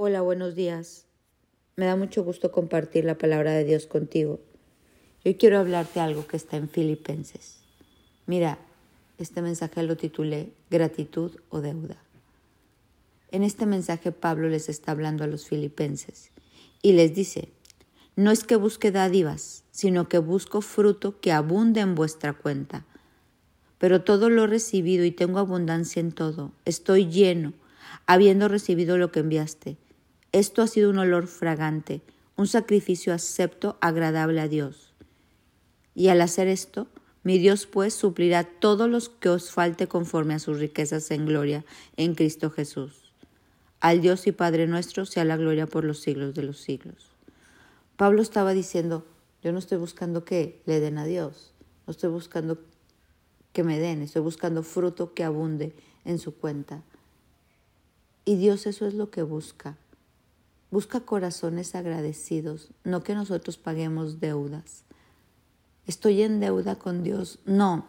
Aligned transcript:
Hola, 0.00 0.20
buenos 0.20 0.54
días. 0.54 1.06
Me 1.74 1.84
da 1.84 1.96
mucho 1.96 2.22
gusto 2.22 2.52
compartir 2.52 3.04
la 3.04 3.18
palabra 3.18 3.50
de 3.50 3.64
Dios 3.64 3.86
contigo. 3.88 4.38
Hoy 5.24 5.34
quiero 5.34 5.58
hablarte 5.58 5.98
algo 5.98 6.24
que 6.24 6.36
está 6.36 6.56
en 6.56 6.68
Filipenses. 6.68 7.58
Mira, 8.24 8.60
este 9.18 9.42
mensaje 9.42 9.82
lo 9.82 9.96
titulé 9.96 10.52
Gratitud 10.70 11.32
o 11.48 11.60
deuda. 11.60 11.96
En 13.32 13.42
este 13.42 13.66
mensaje 13.66 14.12
Pablo 14.12 14.48
les 14.48 14.68
está 14.68 14.92
hablando 14.92 15.24
a 15.24 15.26
los 15.26 15.48
filipenses 15.48 16.30
y 16.80 16.92
les 16.92 17.12
dice, 17.12 17.48
no 18.14 18.30
es 18.30 18.44
que 18.44 18.54
busque 18.54 18.92
dádivas, 18.92 19.64
sino 19.72 20.08
que 20.08 20.18
busco 20.18 20.60
fruto 20.60 21.18
que 21.18 21.32
abunde 21.32 21.80
en 21.80 21.96
vuestra 21.96 22.34
cuenta. 22.34 22.86
Pero 23.78 24.04
todo 24.04 24.30
lo 24.30 24.44
he 24.44 24.46
recibido 24.46 25.04
y 25.04 25.10
tengo 25.10 25.40
abundancia 25.40 25.98
en 25.98 26.12
todo. 26.12 26.52
Estoy 26.66 27.08
lleno, 27.08 27.52
habiendo 28.06 28.46
recibido 28.46 28.96
lo 28.96 29.10
que 29.10 29.18
enviaste 29.18 29.76
esto 30.32 30.62
ha 30.62 30.66
sido 30.66 30.90
un 30.90 30.98
olor 30.98 31.26
fragante, 31.26 32.02
un 32.36 32.46
sacrificio 32.46 33.14
acepto, 33.14 33.78
agradable 33.80 34.40
a 34.40 34.48
Dios. 34.48 34.92
Y 35.94 36.08
al 36.08 36.20
hacer 36.20 36.48
esto, 36.48 36.86
mi 37.24 37.38
Dios 37.38 37.66
pues 37.66 37.94
suplirá 37.94 38.44
todo 38.44 38.88
lo 38.88 39.00
que 39.20 39.28
os 39.28 39.50
falte 39.50 39.88
conforme 39.88 40.34
a 40.34 40.38
sus 40.38 40.58
riquezas 40.58 41.10
en 41.10 41.26
gloria 41.26 41.64
en 41.96 42.14
Cristo 42.14 42.50
Jesús. 42.50 43.12
Al 43.80 44.00
Dios 44.00 44.26
y 44.26 44.32
Padre 44.32 44.66
nuestro 44.66 45.06
sea 45.06 45.24
la 45.24 45.36
gloria 45.36 45.66
por 45.66 45.84
los 45.84 46.00
siglos 46.00 46.34
de 46.34 46.42
los 46.42 46.58
siglos. 46.58 47.10
Pablo 47.96 48.22
estaba 48.22 48.52
diciendo, 48.52 49.04
yo 49.42 49.52
no 49.52 49.58
estoy 49.58 49.78
buscando 49.78 50.24
que 50.24 50.62
le 50.66 50.80
den 50.80 50.98
a 50.98 51.04
Dios, 51.04 51.52
no 51.86 51.90
estoy 51.90 52.10
buscando 52.10 52.58
que 53.52 53.64
me 53.64 53.78
den, 53.78 54.02
estoy 54.02 54.22
buscando 54.22 54.62
fruto 54.62 55.14
que 55.14 55.24
abunde 55.24 55.74
en 56.04 56.18
su 56.18 56.34
cuenta. 56.34 56.82
Y 58.24 58.36
Dios 58.36 58.66
eso 58.66 58.86
es 58.86 58.94
lo 58.94 59.10
que 59.10 59.22
busca, 59.22 59.76
Busca 60.70 61.00
corazones 61.00 61.74
agradecidos, 61.74 62.70
no 62.84 63.02
que 63.02 63.14
nosotros 63.14 63.56
paguemos 63.56 64.20
deudas. 64.20 64.84
¿Estoy 65.86 66.22
en 66.22 66.40
deuda 66.40 66.76
con 66.76 67.02
Dios? 67.02 67.38
No, 67.46 67.86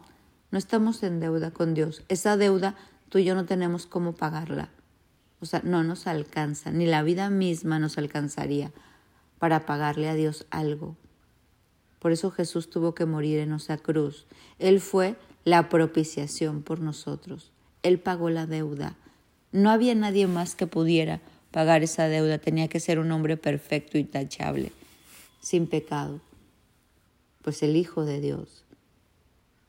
no 0.52 0.58
estamos 0.58 1.04
en 1.04 1.20
deuda 1.20 1.52
con 1.52 1.74
Dios. 1.74 2.04
Esa 2.08 2.38
deuda 2.38 2.76
tú 3.10 3.18
y 3.18 3.26
yo 3.26 3.36
no 3.36 3.46
tenemos 3.46 3.86
cómo 3.86 4.14
pagarla. 4.14 4.70
O 5.42 5.46
sea, 5.46 5.62
no 5.64 5.84
nos 5.84 6.08
alcanza, 6.08 6.72
ni 6.72 6.86
la 6.86 7.04
vida 7.04 7.30
misma 7.30 7.80
nos 7.80 7.98
alcanzaría 7.98 8.72
para 9.40 9.66
pagarle 9.66 10.10
a 10.10 10.14
Dios 10.14 10.46
algo. 10.50 10.96
Por 12.00 12.14
eso 12.14 12.32
Jesús 12.32 12.70
tuvo 12.70 12.96
que 12.96 13.06
morir 13.06 13.40
en 13.40 13.54
esa 13.54 13.78
cruz. 13.78 14.26
Él 14.58 14.80
fue 14.80 15.18
la 15.44 15.68
propiciación 15.70 16.62
por 16.62 16.80
nosotros. 16.80 17.52
Él 17.84 18.00
pagó 18.00 18.30
la 18.30 18.46
deuda. 18.46 18.96
No 19.52 19.70
había 19.70 19.96
nadie 19.96 20.28
más 20.28 20.56
que 20.56 20.68
pudiera 20.68 21.22
pagar 21.52 21.84
esa 21.84 22.08
deuda, 22.08 22.38
tenía 22.38 22.68
que 22.68 22.80
ser 22.80 23.00
un 23.00 23.12
hombre 23.12 23.38
perfecto 23.38 23.98
y 23.98 24.04
tachable, 24.04 24.72
sin 25.42 25.68
pecado, 25.68 26.20
pues 27.42 27.64
el 27.64 27.76
Hijo 27.76 28.06
de 28.06 28.22
Dios. 28.22 28.64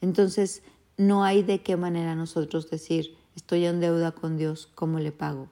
Entonces, 0.01 0.63
no 0.97 1.25
hay 1.25 1.43
de 1.43 1.63
qué 1.63 1.77
manera 1.77 2.15
nosotros 2.15 2.71
decir, 2.71 3.17
estoy 3.37 3.67
en 3.67 3.81
deuda 3.81 4.13
con 4.13 4.37
Dios, 4.37 4.69
¿cómo 4.75 4.99
le 4.99 5.13
pago? 5.13 5.49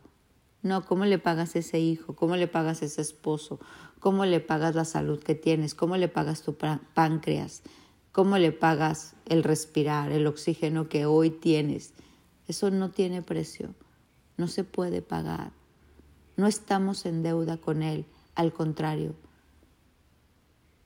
No, 0.62 0.85
¿cómo 0.85 1.05
le 1.05 1.19
pagas 1.19 1.55
ese 1.55 1.79
hijo? 1.79 2.17
¿Cómo 2.17 2.37
le 2.37 2.48
pagas 2.48 2.83
ese 2.83 3.01
esposo? 3.01 3.61
¿Cómo 4.01 4.25
le 4.25 4.41
pagas 4.41 4.75
la 4.75 4.85
salud 4.85 5.23
que 5.23 5.35
tienes? 5.35 5.75
¿Cómo 5.75 5.97
le 5.97 6.09
pagas 6.09 6.42
tu 6.42 6.57
páncreas? 6.95 7.63
¿Cómo 8.13 8.39
le 8.39 8.51
pagas 8.51 9.15
el 9.27 9.45
respirar, 9.45 10.11
el 10.11 10.27
oxígeno 10.27 10.89
que 10.89 11.07
hoy 11.07 11.31
tienes? 11.31 11.95
Eso 12.48 12.70
no 12.70 12.91
tiene 12.91 13.23
precio, 13.23 13.75
no 14.37 14.48
se 14.48 14.65
puede 14.65 15.01
pagar. 15.01 15.53
No 16.39 16.47
estamos 16.47 17.05
en 17.05 17.25
deuda 17.25 17.56
con 17.56 17.83
Él, 17.83 18.06
al 18.36 18.53
contrario. 18.53 19.17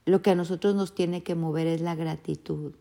Lo 0.07 0.23
que 0.23 0.31
a 0.31 0.35
nosotros 0.35 0.75
nos 0.75 0.95
tiene 0.95 1.23
que 1.23 1.35
mover 1.35 1.67
es 1.67 1.83
la 1.83 1.95
gratitud. 1.95 2.73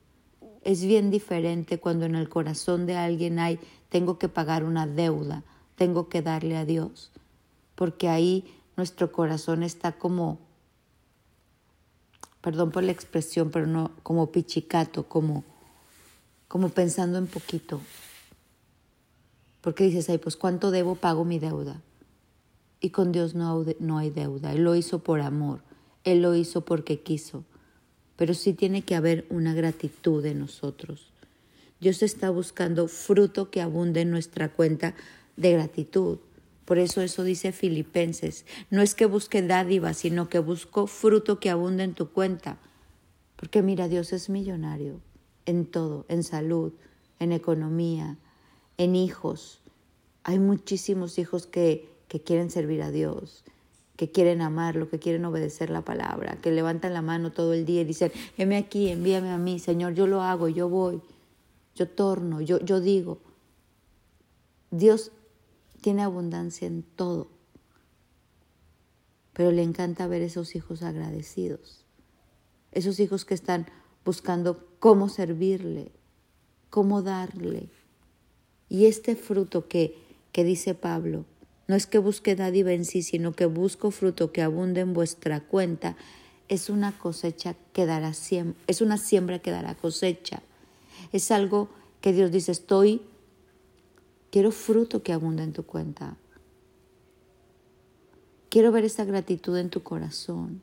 Es 0.63 0.81
bien 0.81 1.11
diferente 1.11 1.81
cuando 1.81 2.05
en 2.05 2.15
el 2.15 2.29
corazón 2.29 2.85
de 2.85 2.95
alguien 2.95 3.39
hay, 3.39 3.59
tengo 3.89 4.17
que 4.17 4.29
pagar 4.29 4.63
una 4.63 4.87
deuda, 4.87 5.43
tengo 5.75 6.07
que 6.07 6.21
darle 6.21 6.55
a 6.55 6.63
Dios, 6.63 7.11
porque 7.75 8.07
ahí 8.07 8.45
nuestro 8.77 9.11
corazón 9.11 9.63
está 9.63 9.91
como, 9.91 10.39
perdón 12.39 12.71
por 12.71 12.83
la 12.83 12.93
expresión, 12.93 13.51
pero 13.51 13.67
no 13.67 13.91
como 14.01 14.31
pichicato, 14.31 15.09
como, 15.09 15.43
como 16.47 16.69
pensando 16.69 17.17
en 17.17 17.27
poquito. 17.27 17.81
Porque 19.59 19.83
dices, 19.83 20.09
ay, 20.09 20.19
pues 20.19 20.37
cuánto 20.37 20.71
debo, 20.71 20.95
pago 20.95 21.25
mi 21.25 21.37
deuda. 21.37 21.81
Y 22.81 22.89
con 22.89 23.11
Dios 23.11 23.35
no, 23.35 23.63
no 23.79 23.99
hay 23.99 24.09
deuda. 24.09 24.51
Él 24.51 24.63
lo 24.63 24.75
hizo 24.75 24.99
por 24.99 25.21
amor. 25.21 25.61
Él 26.03 26.21
lo 26.21 26.35
hizo 26.35 26.65
porque 26.65 26.99
quiso. 26.99 27.45
Pero 28.17 28.33
sí 28.33 28.53
tiene 28.53 28.81
que 28.81 28.95
haber 28.95 29.25
una 29.29 29.53
gratitud 29.53 30.25
en 30.25 30.39
nosotros. 30.39 31.11
Dios 31.79 32.03
está 32.03 32.29
buscando 32.31 32.87
fruto 32.87 33.51
que 33.51 33.61
abunde 33.61 34.01
en 34.01 34.11
nuestra 34.11 34.49
cuenta 34.49 34.95
de 35.37 35.53
gratitud. 35.53 36.19
Por 36.65 36.79
eso 36.79 37.01
eso 37.01 37.23
dice 37.23 37.51
Filipenses. 37.51 38.45
No 38.69 38.81
es 38.81 38.95
que 38.95 39.05
busque 39.05 39.41
dádiva, 39.41 39.93
sino 39.93 40.29
que 40.29 40.39
busco 40.39 40.87
fruto 40.87 41.39
que 41.39 41.49
abunde 41.49 41.83
en 41.83 41.93
tu 41.93 42.09
cuenta. 42.09 42.57
Porque 43.35 43.61
mira, 43.61 43.87
Dios 43.87 44.13
es 44.13 44.29
millonario 44.29 45.01
en 45.45 45.65
todo, 45.65 46.05
en 46.07 46.23
salud, 46.23 46.73
en 47.19 47.31
economía, 47.31 48.17
en 48.77 48.95
hijos. 48.95 49.61
Hay 50.23 50.39
muchísimos 50.39 51.17
hijos 51.19 51.47
que 51.47 51.90
que 52.11 52.19
quieren 52.19 52.51
servir 52.51 52.83
a 52.83 52.91
Dios, 52.91 53.45
que 53.95 54.11
quieren 54.11 54.41
amarlo, 54.41 54.89
que 54.89 54.99
quieren 54.99 55.23
obedecer 55.23 55.69
la 55.69 55.85
palabra, 55.85 56.35
que 56.41 56.51
levantan 56.51 56.93
la 56.93 57.01
mano 57.01 57.31
todo 57.31 57.53
el 57.53 57.65
día 57.65 57.79
y 57.79 57.85
dicen, 57.85 58.11
heme 58.37 58.57
aquí, 58.57 58.89
envíame 58.89 59.29
a 59.29 59.37
mí, 59.37 59.59
Señor, 59.59 59.93
yo 59.93 60.07
lo 60.07 60.21
hago, 60.21 60.49
yo 60.49 60.67
voy, 60.67 61.01
yo 61.73 61.87
torno, 61.87 62.41
yo, 62.41 62.59
yo 62.59 62.81
digo. 62.81 63.19
Dios 64.71 65.13
tiene 65.79 66.01
abundancia 66.01 66.67
en 66.67 66.83
todo, 66.83 67.29
pero 69.31 69.51
le 69.51 69.63
encanta 69.63 70.05
ver 70.05 70.21
esos 70.21 70.53
hijos 70.57 70.83
agradecidos, 70.83 71.85
esos 72.73 72.99
hijos 72.99 73.23
que 73.23 73.35
están 73.35 73.67
buscando 74.03 74.67
cómo 74.79 75.07
servirle, 75.07 75.93
cómo 76.69 77.03
darle. 77.03 77.69
Y 78.67 78.87
este 78.87 79.15
fruto 79.15 79.69
que, 79.69 79.95
que 80.33 80.43
dice 80.43 80.75
Pablo, 80.75 81.23
no 81.71 81.77
es 81.77 81.87
que 81.87 81.99
busque 81.99 82.35
dádiva 82.35 82.73
en 82.73 82.83
sí, 82.83 83.01
sino 83.01 83.31
que 83.31 83.45
busco 83.45 83.91
fruto 83.91 84.33
que 84.33 84.41
abunde 84.41 84.81
en 84.81 84.91
vuestra 84.91 85.39
cuenta. 85.39 85.95
Es 86.49 86.69
una 86.69 86.91
cosecha 86.91 87.55
que 87.71 87.85
dará 87.85 88.13
siembra, 88.13 88.59
es 88.67 88.81
una 88.81 88.97
siembra 88.97 89.39
que 89.39 89.51
dará 89.51 89.73
cosecha. 89.75 90.41
Es 91.13 91.31
algo 91.31 91.69
que 92.01 92.11
Dios 92.11 92.29
dice, 92.29 92.51
estoy, 92.51 93.01
quiero 94.31 94.51
fruto 94.51 95.01
que 95.01 95.13
abunde 95.13 95.43
en 95.43 95.53
tu 95.53 95.63
cuenta. 95.63 96.17
Quiero 98.49 98.73
ver 98.73 98.83
esa 98.83 99.05
gratitud 99.05 99.55
en 99.57 99.69
tu 99.69 99.81
corazón 99.81 100.61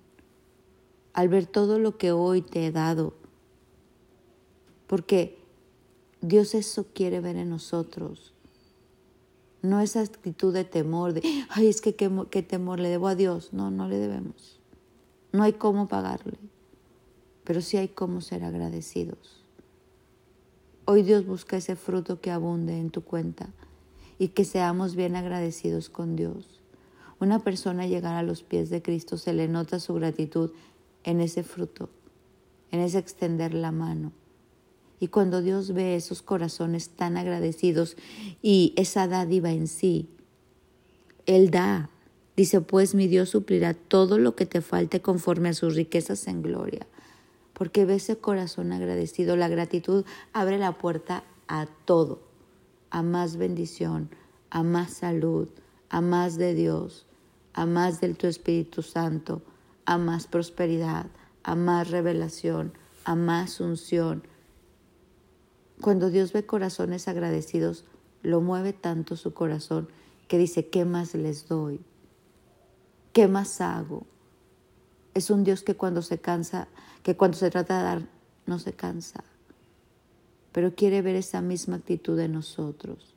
al 1.14 1.30
ver 1.30 1.46
todo 1.46 1.78
lo 1.78 1.96
que 1.96 2.12
hoy 2.12 2.42
te 2.42 2.66
he 2.66 2.70
dado. 2.70 3.14
Porque 4.86 5.38
Dios 6.20 6.54
eso 6.54 6.84
quiere 6.92 7.20
ver 7.20 7.36
en 7.36 7.48
nosotros. 7.48 8.34
No 9.62 9.80
esa 9.80 10.00
actitud 10.00 10.54
de 10.54 10.64
temor, 10.64 11.12
de, 11.12 11.22
ay, 11.50 11.68
es 11.68 11.80
que 11.80 11.94
qué, 11.94 12.42
temor 12.42 12.78
le 12.80 12.88
debo 12.88 13.08
a 13.08 13.14
Dios. 13.14 13.52
No, 13.52 13.70
no 13.70 13.88
le 13.88 13.98
debemos. 13.98 14.60
No 15.32 15.42
hay 15.42 15.54
cómo 15.54 15.88
pagarle, 15.88 16.38
pero 17.44 17.60
sí 17.60 17.76
hay 17.76 17.88
cómo 17.88 18.20
ser 18.20 18.44
agradecidos. 18.44 19.44
Hoy 20.84 21.02
Dios 21.02 21.26
busca 21.26 21.58
ese 21.58 21.76
fruto 21.76 22.20
que 22.20 22.30
abunde 22.30 22.78
en 22.78 22.90
tu 22.90 23.02
cuenta 23.02 23.50
y 24.18 24.28
que 24.28 24.44
seamos 24.44 24.96
bien 24.96 25.16
agradecidos 25.16 25.90
con 25.90 26.16
Dios. 26.16 26.60
Una 27.20 27.40
persona 27.40 27.86
llegar 27.86 28.14
a 28.14 28.22
los 28.22 28.42
pies 28.42 28.70
de 28.70 28.80
Cristo 28.80 29.18
se 29.18 29.32
le 29.32 29.48
nota 29.48 29.80
su 29.80 29.92
gratitud 29.94 30.52
en 31.04 31.20
ese 31.20 31.42
fruto, 31.42 31.90
en 32.70 32.80
ese 32.80 32.98
extender 32.98 33.54
la 33.54 33.72
mano, 33.72 34.12
y 35.00 35.08
cuando 35.08 35.42
Dios 35.42 35.72
ve 35.72 35.94
esos 35.94 36.22
corazones 36.22 36.90
tan 36.90 37.16
agradecidos 37.16 37.96
y 38.42 38.72
esa 38.76 39.06
dádiva 39.06 39.50
en 39.52 39.68
sí, 39.68 40.08
Él 41.26 41.50
da. 41.50 41.90
Dice, 42.36 42.60
pues 42.60 42.94
mi 42.94 43.08
Dios 43.08 43.30
suplirá 43.30 43.74
todo 43.74 44.18
lo 44.18 44.36
que 44.36 44.46
te 44.46 44.60
falte 44.60 45.00
conforme 45.00 45.48
a 45.48 45.54
sus 45.54 45.74
riquezas 45.74 46.28
en 46.28 46.42
gloria. 46.42 46.86
Porque 47.52 47.84
ve 47.84 47.96
ese 47.96 48.18
corazón 48.18 48.72
agradecido. 48.72 49.34
La 49.36 49.48
gratitud 49.48 50.04
abre 50.32 50.58
la 50.58 50.78
puerta 50.78 51.24
a 51.48 51.66
todo, 51.84 52.22
a 52.90 53.02
más 53.02 53.36
bendición, 53.36 54.10
a 54.50 54.62
más 54.62 54.92
salud, 54.92 55.48
a 55.90 56.00
más 56.00 56.36
de 56.36 56.54
Dios, 56.54 57.06
a 57.54 57.66
más 57.66 58.00
del 58.00 58.16
tu 58.16 58.28
Espíritu 58.28 58.82
Santo, 58.82 59.42
a 59.84 59.98
más 59.98 60.28
prosperidad, 60.28 61.06
a 61.42 61.56
más 61.56 61.90
revelación, 61.90 62.72
a 63.04 63.16
más 63.16 63.60
unción 63.60 64.22
cuando 65.80 66.10
Dios 66.10 66.32
ve 66.32 66.44
corazones 66.44 67.08
agradecidos, 67.08 67.84
lo 68.22 68.40
mueve 68.40 68.72
tanto 68.72 69.16
su 69.16 69.32
corazón 69.32 69.88
que 70.26 70.38
dice, 70.38 70.68
¿qué 70.68 70.84
más 70.84 71.14
les 71.14 71.48
doy? 71.48 71.80
¿Qué 73.12 73.28
más 73.28 73.60
hago? 73.60 74.06
Es 75.14 75.30
un 75.30 75.44
Dios 75.44 75.62
que 75.62 75.74
cuando 75.74 76.02
se 76.02 76.18
cansa, 76.18 76.68
que 77.02 77.16
cuando 77.16 77.36
se 77.36 77.50
trata 77.50 77.78
de 77.78 77.84
dar, 77.84 78.08
no 78.46 78.58
se 78.58 78.72
cansa, 78.72 79.24
pero 80.52 80.74
quiere 80.74 81.02
ver 81.02 81.16
esa 81.16 81.40
misma 81.40 81.76
actitud 81.76 82.18
en 82.18 82.32
nosotros, 82.32 83.14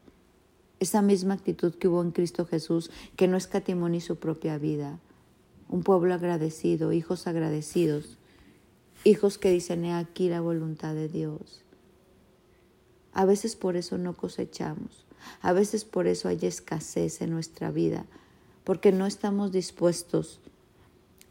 esa 0.80 1.02
misma 1.02 1.34
actitud 1.34 1.76
que 1.76 1.88
hubo 1.88 2.02
en 2.02 2.12
Cristo 2.12 2.46
Jesús, 2.46 2.92
que 3.16 3.28
no 3.28 3.38
escatimó 3.38 3.90
ni 3.90 4.02
su 4.02 4.18
propia 4.18 4.58
vida, 4.58 5.00
un 5.70 5.84
pueblo 5.84 6.14
agradecido, 6.14 6.92
hijos 6.92 7.28
agradecidos, 7.28 8.18
hijos 9.04 9.38
que 9.38 9.52
dicen, 9.52 9.86
he 9.86 9.94
aquí 9.94 10.30
la 10.30 10.42
voluntad 10.42 10.94
de 10.94 11.08
Dios. 11.08 11.64
A 13.14 13.26
veces 13.26 13.56
por 13.56 13.76
eso 13.76 13.98
no 13.98 14.14
cosechamos, 14.14 15.06
a 15.42 15.54
veces 15.54 15.84
por 15.86 16.08
eso 16.08 16.30
hay 16.30 16.40
escasez 16.44 17.22
en 17.22 17.32
nuestra 17.32 17.72
vida, 17.72 18.06
porque 18.64 18.92
no 18.92 19.06
estamos 19.06 19.52
dispuestos 19.52 20.40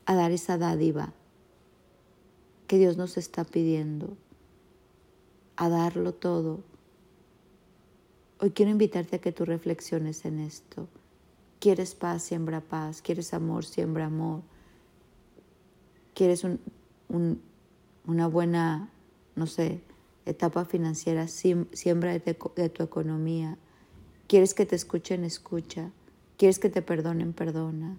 a 0.04 0.14
dar 0.14 0.30
esa 0.30 0.58
dádiva 0.58 1.12
que 2.66 2.78
Dios 2.78 2.96
nos 2.96 3.16
está 3.16 3.44
pidiendo, 3.44 4.16
a 5.56 5.68
darlo 5.68 6.12
todo. 6.12 6.60
Hoy 8.38 8.50
quiero 8.52 8.70
invitarte 8.70 9.16
a 9.16 9.20
que 9.20 9.32
tú 9.32 9.44
reflexiones 9.44 10.24
en 10.24 10.38
esto. 10.38 10.88
Quieres 11.58 11.94
paz, 11.94 12.22
siembra 12.22 12.60
paz. 12.60 13.02
Quieres 13.02 13.34
amor, 13.34 13.64
siembra 13.64 14.06
amor. 14.06 14.40
Quieres 16.14 16.44
una 18.06 18.26
buena, 18.28 18.88
no 19.36 19.46
sé, 19.46 19.82
etapa 20.26 20.64
financiera, 20.64 21.28
siembra 21.28 22.18
de, 22.18 22.34
tu 22.34 22.82
economía. 22.82 23.58
Quieres 24.26 24.54
que 24.54 24.66
te 24.66 24.76
escuchen, 24.76 25.24
escucha. 25.24 25.90
Quieres 26.36 26.58
que 26.58 26.70
te 26.70 26.82
perdonen, 26.82 27.32
perdona. 27.32 27.96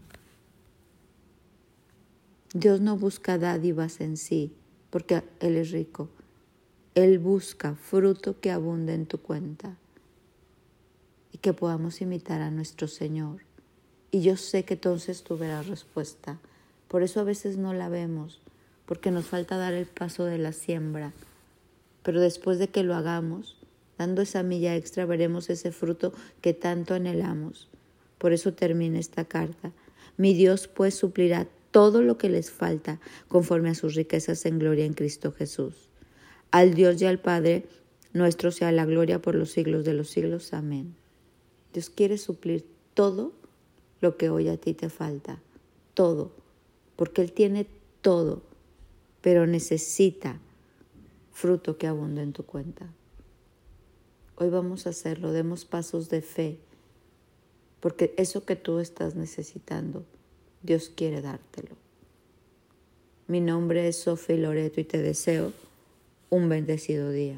Dios 2.53 2.81
no 2.81 2.97
busca 2.97 3.37
dádivas 3.37 4.01
en 4.01 4.17
sí, 4.17 4.53
porque 4.89 5.23
Él 5.39 5.57
es 5.57 5.71
rico. 5.71 6.09
Él 6.95 7.19
busca 7.19 7.75
fruto 7.75 8.39
que 8.41 8.51
abunde 8.51 8.93
en 8.93 9.05
tu 9.05 9.19
cuenta 9.19 9.77
y 11.31 11.37
que 11.37 11.53
podamos 11.53 12.01
imitar 12.01 12.41
a 12.41 12.51
nuestro 12.51 12.87
Señor. 12.87 13.41
Y 14.11 14.21
yo 14.21 14.35
sé 14.35 14.65
que 14.65 14.73
entonces 14.73 15.23
tú 15.23 15.37
verás 15.37 15.67
respuesta. 15.67 16.39
Por 16.89 17.03
eso 17.03 17.21
a 17.21 17.23
veces 17.23 17.57
no 17.57 17.73
la 17.73 17.87
vemos, 17.87 18.41
porque 18.85 19.11
nos 19.11 19.27
falta 19.27 19.55
dar 19.55 19.73
el 19.73 19.85
paso 19.85 20.25
de 20.25 20.37
la 20.37 20.51
siembra. 20.51 21.13
Pero 22.03 22.19
después 22.19 22.59
de 22.59 22.69
que 22.69 22.83
lo 22.83 22.95
hagamos, 22.95 23.57
dando 23.97 24.21
esa 24.21 24.43
milla 24.43 24.75
extra, 24.75 25.05
veremos 25.05 25.49
ese 25.49 25.71
fruto 25.71 26.13
que 26.41 26.53
tanto 26.53 26.93
anhelamos. 26.93 27.69
Por 28.17 28.33
eso 28.33 28.53
termina 28.53 28.99
esta 28.99 29.25
carta. 29.25 29.71
Mi 30.17 30.33
Dios 30.33 30.67
pues 30.67 30.95
suplirá 30.95 31.47
todo 31.71 32.01
lo 32.01 32.17
que 32.17 32.29
les 32.29 32.51
falta 32.51 32.99
conforme 33.27 33.69
a 33.69 33.75
sus 33.75 33.95
riquezas 33.95 34.45
en 34.45 34.59
gloria 34.59 34.85
en 34.85 34.93
Cristo 34.93 35.31
Jesús. 35.31 35.89
Al 36.51 36.73
Dios 36.73 37.01
y 37.01 37.05
al 37.05 37.19
Padre 37.19 37.65
nuestro 38.13 38.51
sea 38.51 38.71
la 38.71 38.85
gloria 38.85 39.21
por 39.21 39.35
los 39.35 39.51
siglos 39.51 39.85
de 39.85 39.93
los 39.93 40.09
siglos. 40.09 40.53
Amén. 40.53 40.95
Dios 41.73 41.89
quiere 41.89 42.17
suplir 42.17 42.65
todo 42.93 43.31
lo 44.01 44.17
que 44.17 44.29
hoy 44.29 44.49
a 44.49 44.57
ti 44.57 44.73
te 44.73 44.89
falta, 44.89 45.39
todo, 45.93 46.31
porque 46.95 47.21
Él 47.21 47.31
tiene 47.31 47.67
todo, 48.01 48.41
pero 49.21 49.47
necesita 49.47 50.39
fruto 51.31 51.77
que 51.77 51.87
abunda 51.87 52.21
en 52.21 52.33
tu 52.33 52.43
cuenta. 52.45 52.87
Hoy 54.35 54.49
vamos 54.49 54.87
a 54.87 54.91
hacerlo, 54.91 55.31
demos 55.31 55.65
pasos 55.65 56.09
de 56.09 56.21
fe, 56.21 56.57
porque 57.79 58.13
eso 58.17 58.45
que 58.45 58.55
tú 58.55 58.79
estás 58.79 59.15
necesitando, 59.15 60.03
Dios 60.63 60.91
quiere 60.95 61.21
dártelo. 61.21 61.75
Mi 63.27 63.39
nombre 63.39 63.87
es 63.87 63.97
Sofía 63.97 64.37
Loreto 64.37 64.81
y 64.81 64.83
te 64.83 65.01
deseo 65.01 65.53
un 66.29 66.49
bendecido 66.49 67.11
día. 67.11 67.37